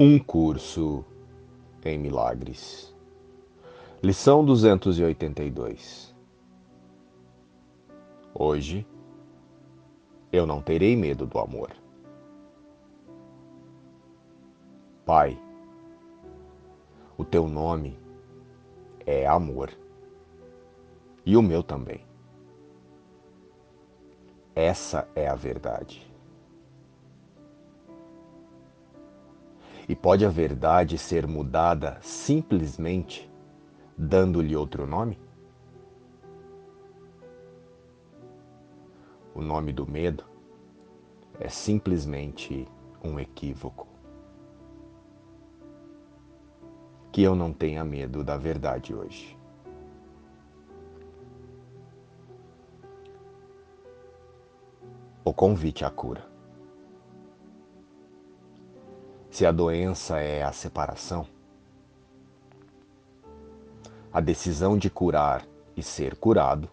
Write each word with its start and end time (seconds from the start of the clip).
Um 0.00 0.16
curso 0.16 1.04
em 1.84 1.98
milagres. 1.98 2.94
Lição 4.00 4.44
282. 4.44 6.14
Hoje 8.32 8.86
eu 10.30 10.46
não 10.46 10.62
terei 10.62 10.94
medo 10.94 11.26
do 11.26 11.40
amor. 11.40 11.72
Pai, 15.04 15.36
o 17.16 17.24
teu 17.24 17.48
nome 17.48 17.98
é 19.04 19.26
amor 19.26 19.76
e 21.26 21.36
o 21.36 21.42
meu 21.42 21.60
também. 21.60 22.06
Essa 24.54 25.08
é 25.16 25.26
a 25.26 25.34
verdade. 25.34 26.08
E 29.88 29.96
pode 29.96 30.26
a 30.26 30.28
verdade 30.28 30.98
ser 30.98 31.26
mudada 31.26 31.98
simplesmente 32.02 33.30
dando-lhe 33.96 34.54
outro 34.54 34.86
nome? 34.86 35.18
O 39.34 39.40
nome 39.40 39.72
do 39.72 39.90
medo 39.90 40.24
é 41.40 41.48
simplesmente 41.48 42.68
um 43.02 43.18
equívoco. 43.18 43.88
Que 47.10 47.22
eu 47.22 47.34
não 47.34 47.50
tenha 47.50 47.82
medo 47.82 48.22
da 48.22 48.36
verdade 48.36 48.94
hoje. 48.94 49.38
O 55.24 55.32
convite 55.32 55.82
à 55.82 55.90
cura. 55.90 56.37
Se 59.30 59.44
a 59.46 59.52
doença 59.52 60.18
é 60.18 60.42
a 60.42 60.52
separação, 60.52 61.26
a 64.12 64.20
decisão 64.20 64.76
de 64.76 64.90
curar 64.90 65.46
e 65.76 65.82
ser 65.82 66.16
curado 66.16 66.68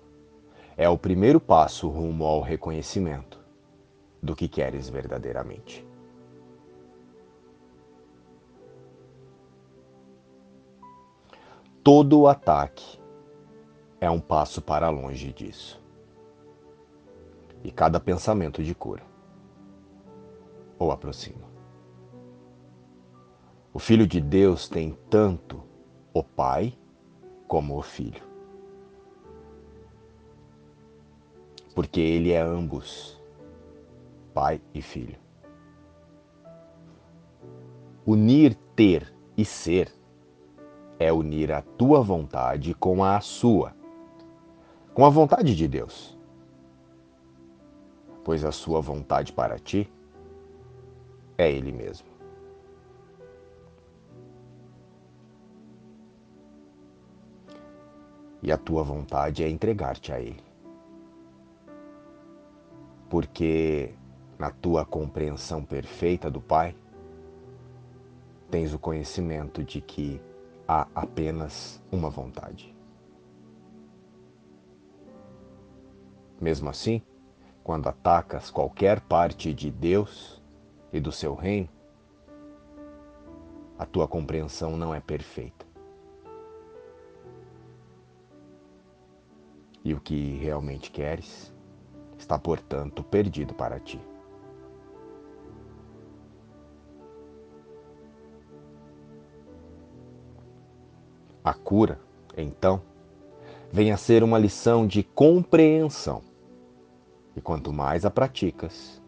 é 0.77 0.89
o 0.89 0.97
primeiro 0.97 1.39
passo 1.39 1.87
rumo 1.87 2.25
ao 2.25 2.41
reconhecimento 2.41 3.39
do 4.21 4.35
que 4.35 4.47
queres 4.47 4.89
verdadeiramente. 4.89 5.85
Todo 11.83 12.25
ataque 12.25 12.99
é 14.01 14.09
um 14.09 14.19
passo 14.19 14.61
para 14.61 14.89
longe 14.89 15.31
disso. 15.31 15.79
E 17.63 17.71
cada 17.71 17.99
pensamento 17.99 18.63
de 18.63 18.73
cura 18.73 19.03
ou 20.79 20.91
aproxima. 20.91 21.54
O 23.75 23.79
Filho 23.79 24.07
de 24.07 24.21
Deus 24.21 24.69
tem 24.69 24.97
tanto 25.09 25.61
o 26.13 26.23
Pai 26.23 26.73
como 27.45 27.77
o 27.77 27.81
Filho. 27.81 28.23
Porque 31.75 31.99
ele 31.99 32.31
é 32.31 32.39
ambos, 32.39 33.21
Pai 34.33 34.61
e 34.73 34.81
Filho. 34.81 35.19
Unir 38.05 38.55
ter 38.77 39.13
e 39.35 39.43
ser 39.43 39.93
é 40.97 41.11
unir 41.11 41.51
a 41.51 41.61
tua 41.61 42.01
vontade 42.01 42.73
com 42.75 43.03
a 43.03 43.19
sua, 43.19 43.75
com 44.93 45.05
a 45.05 45.09
vontade 45.09 45.53
de 45.53 45.67
Deus. 45.67 46.17
Pois 48.23 48.45
a 48.45 48.53
sua 48.53 48.79
vontade 48.79 49.33
para 49.33 49.59
ti 49.59 49.91
é 51.37 51.51
Ele 51.51 51.73
mesmo. 51.73 52.14
E 58.45 58.51
a 58.51 58.57
tua 58.59 58.83
vontade 58.83 59.43
é 59.43 59.49
entregar-te 59.49 60.13
a 60.13 60.19
Ele. 60.19 60.43
Porque 63.09 63.95
na 64.37 64.51
tua 64.51 64.85
compreensão 64.85 65.65
perfeita 65.65 66.29
do 66.29 66.39
Pai, 66.39 66.75
tens 68.51 68.71
o 68.71 68.77
conhecimento 68.77 69.63
de 69.63 69.81
que 69.81 70.21
há 70.67 70.87
apenas 70.93 71.81
uma 71.91 72.11
vontade. 72.11 72.75
Mesmo 76.39 76.69
assim, 76.69 77.01
quando 77.63 77.87
atacas 77.87 78.51
qualquer 78.51 79.01
parte 79.01 79.55
de 79.55 79.71
Deus 79.71 80.39
e 80.93 80.99
do 80.99 81.11
seu 81.11 81.33
reino, 81.33 81.69
a 83.79 83.87
tua 83.87 84.07
compreensão 84.07 84.77
não 84.77 84.93
é 84.93 84.99
perfeita. 84.99 85.64
E 89.85 89.93
o 89.93 90.01
que 90.01 90.35
realmente 90.37 90.89
queres 90.89 91.53
está, 92.17 92.39
portanto, 92.39 93.03
perdido 93.03 93.53
para 93.53 93.79
ti. 93.79 94.01
A 101.43 101.53
cura, 101.53 101.99
então, 102.35 102.81
vem 103.71 103.91
a 103.91 103.97
ser 103.97 104.23
uma 104.23 104.39
lição 104.39 104.87
de 104.87 105.03
compreensão. 105.03 106.23
E 107.35 107.41
quanto 107.41 107.71
mais 107.71 108.05
a 108.05 108.09
praticas, 108.09 108.99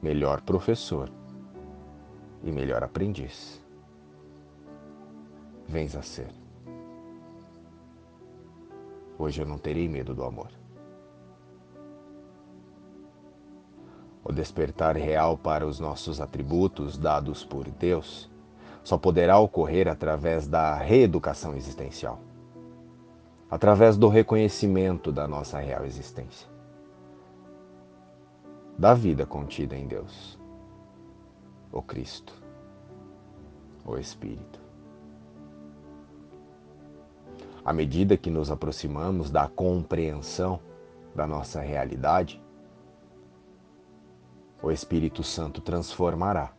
melhor 0.00 0.42
professor 0.42 1.10
e 2.44 2.52
melhor 2.52 2.84
aprendiz 2.84 3.60
vens 5.66 5.96
a 5.96 6.02
ser. 6.02 6.41
Hoje 9.22 9.40
eu 9.40 9.46
não 9.46 9.56
terei 9.56 9.88
medo 9.88 10.16
do 10.16 10.24
amor. 10.24 10.50
O 14.24 14.32
despertar 14.32 14.96
real 14.96 15.38
para 15.38 15.64
os 15.64 15.78
nossos 15.78 16.20
atributos 16.20 16.98
dados 16.98 17.44
por 17.44 17.70
Deus 17.70 18.28
só 18.82 18.98
poderá 18.98 19.38
ocorrer 19.38 19.86
através 19.86 20.48
da 20.48 20.74
reeducação 20.74 21.54
existencial 21.54 22.18
através 23.48 23.98
do 23.98 24.08
reconhecimento 24.08 25.12
da 25.12 25.28
nossa 25.28 25.58
real 25.58 25.84
existência, 25.84 26.48
da 28.78 28.94
vida 28.94 29.26
contida 29.26 29.76
em 29.76 29.86
Deus, 29.86 30.38
o 31.70 31.82
Cristo, 31.82 32.32
o 33.84 33.98
Espírito. 33.98 34.61
À 37.64 37.72
medida 37.72 38.16
que 38.16 38.30
nos 38.30 38.50
aproximamos 38.50 39.30
da 39.30 39.46
compreensão 39.46 40.60
da 41.14 41.26
nossa 41.26 41.60
realidade, 41.60 42.42
o 44.60 44.70
Espírito 44.70 45.22
Santo 45.22 45.60
transformará 45.60 46.52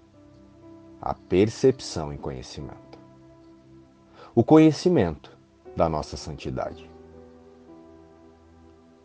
a 1.01 1.13
percepção 1.13 2.13
em 2.13 2.17
conhecimento. 2.17 2.97
O 4.33 4.43
conhecimento 4.43 5.37
da 5.75 5.89
nossa 5.89 6.15
santidade. 6.15 6.89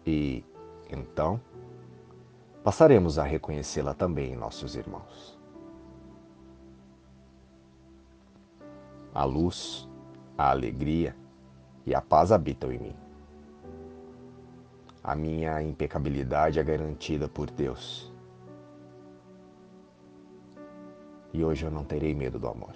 E 0.06 0.44
então 0.90 1.40
passaremos 2.62 3.18
a 3.18 3.24
reconhecê-la 3.24 3.94
também 3.94 4.32
em 4.32 4.36
nossos 4.36 4.76
irmãos. 4.76 5.38
A 9.12 9.24
luz, 9.24 9.88
a 10.36 10.50
alegria, 10.50 11.16
e 11.88 11.94
a 11.94 12.02
paz 12.02 12.30
habitam 12.30 12.70
em 12.70 12.78
mim. 12.78 12.96
A 15.02 15.14
minha 15.14 15.62
impecabilidade 15.62 16.60
é 16.60 16.62
garantida 16.62 17.26
por 17.26 17.50
Deus. 17.50 18.12
E 21.32 21.42
hoje 21.42 21.64
eu 21.64 21.70
não 21.70 21.84
terei 21.84 22.14
medo 22.14 22.38
do 22.38 22.46
amor. 22.46 22.74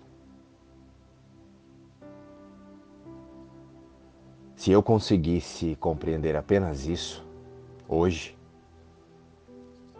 Se 4.56 4.70
eu 4.72 4.82
conseguisse 4.82 5.76
compreender 5.76 6.34
apenas 6.34 6.86
isso, 6.86 7.22
hoje, 7.86 8.34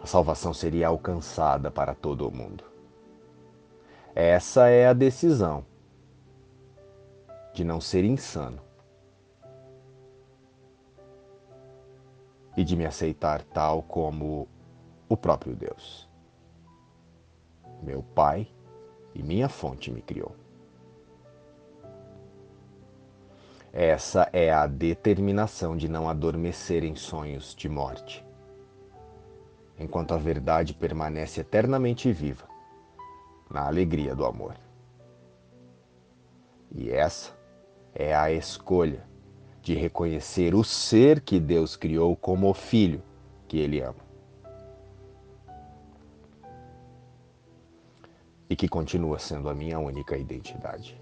a 0.01 0.07
salvação 0.07 0.55
seria 0.55 0.87
alcançada 0.87 1.69
para 1.69 1.93
todo 1.93 2.27
o 2.27 2.35
mundo. 2.35 2.63
Essa 4.15 4.69
é 4.69 4.87
a 4.87 4.93
decisão 4.93 5.63
de 7.53 7.63
não 7.63 7.79
ser 7.79 8.03
insano 8.03 8.72
e 12.55 12.63
de 12.63 12.75
me 12.75 12.85
aceitar 12.85 13.41
tal 13.43 13.81
como 13.83 14.47
o 15.09 15.17
próprio 15.17 15.55
Deus. 15.55 16.09
Meu 17.81 18.01
Pai 18.01 18.47
e 19.13 19.21
minha 19.21 19.49
fonte 19.49 19.91
me 19.91 20.01
criou. 20.01 20.35
Essa 23.71 24.29
é 24.31 24.53
a 24.53 24.67
determinação 24.67 25.75
de 25.75 25.89
não 25.89 26.07
adormecer 26.07 26.83
em 26.83 26.95
sonhos 26.95 27.55
de 27.55 27.67
morte, 27.67 28.23
enquanto 29.79 30.13
a 30.13 30.17
verdade 30.17 30.75
permanece 30.75 31.41
eternamente 31.41 32.11
viva 32.11 32.47
na 33.49 33.65
alegria 33.65 34.15
do 34.15 34.25
amor. 34.25 34.55
E 36.71 36.91
essa 36.91 37.31
é 37.95 38.15
a 38.15 38.31
escolha 38.31 39.03
de 39.63 39.73
reconhecer 39.73 40.53
o 40.53 40.61
ser 40.61 41.21
que 41.21 41.39
Deus 41.39 41.77
criou 41.77 42.17
como 42.17 42.49
o 42.49 42.53
filho 42.53 43.01
que 43.47 43.57
ele 43.57 43.79
ama. 43.79 44.03
E 48.49 48.57
que 48.57 48.67
continua 48.67 49.17
sendo 49.17 49.47
a 49.47 49.53
minha 49.53 49.79
única 49.79 50.17
identidade. 50.17 50.99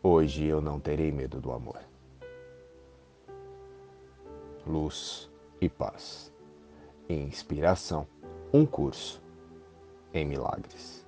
Hoje 0.00 0.44
eu 0.44 0.60
não 0.60 0.78
terei 0.78 1.10
medo 1.10 1.40
do 1.40 1.50
amor. 1.50 1.80
Luz 4.64 5.28
e 5.60 5.68
paz. 5.68 6.32
Inspiração. 7.08 8.06
Um 8.52 8.64
curso 8.64 9.20
em 10.14 10.24
milagres. 10.24 11.03